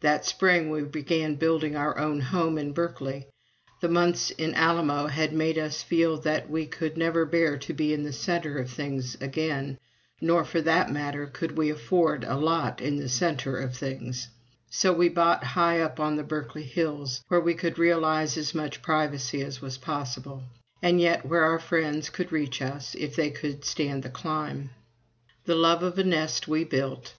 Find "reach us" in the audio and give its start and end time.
22.32-22.94